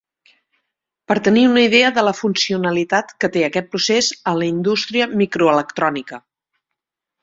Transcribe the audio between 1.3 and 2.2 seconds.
una idea de la